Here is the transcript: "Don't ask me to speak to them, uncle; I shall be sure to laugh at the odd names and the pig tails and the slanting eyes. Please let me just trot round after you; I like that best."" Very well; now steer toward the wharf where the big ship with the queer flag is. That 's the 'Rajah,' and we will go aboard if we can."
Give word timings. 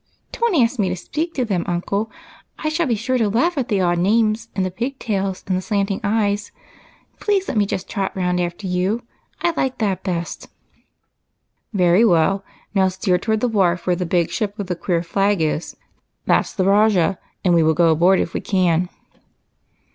"Don't 0.31 0.55
ask 0.55 0.79
me 0.79 0.89
to 0.89 0.95
speak 0.95 1.35
to 1.35 1.45
them, 1.45 1.63
uncle; 1.67 2.09
I 2.57 2.69
shall 2.69 2.87
be 2.87 2.95
sure 2.95 3.19
to 3.19 3.29
laugh 3.29 3.55
at 3.55 3.67
the 3.67 3.81
odd 3.81 3.99
names 3.99 4.49
and 4.55 4.65
the 4.65 4.71
pig 4.71 4.97
tails 4.97 5.43
and 5.45 5.55
the 5.55 5.61
slanting 5.61 6.01
eyes. 6.03 6.51
Please 7.19 7.47
let 7.47 7.55
me 7.55 7.67
just 7.67 7.87
trot 7.87 8.11
round 8.15 8.39
after 8.41 8.65
you; 8.65 9.03
I 9.43 9.53
like 9.55 9.77
that 9.77 10.01
best."" 10.03 10.47
Very 11.73 12.03
well; 12.03 12.43
now 12.73 12.87
steer 12.87 13.19
toward 13.19 13.41
the 13.41 13.47
wharf 13.47 13.85
where 13.85 13.95
the 13.95 14.07
big 14.07 14.31
ship 14.31 14.55
with 14.57 14.65
the 14.65 14.75
queer 14.75 15.03
flag 15.03 15.39
is. 15.39 15.77
That 16.25 16.47
's 16.47 16.53
the 16.53 16.65
'Rajah,' 16.65 17.19
and 17.45 17.53
we 17.53 17.61
will 17.61 17.75
go 17.75 17.89
aboard 17.91 18.19
if 18.19 18.33
we 18.33 18.41
can." 18.41 18.89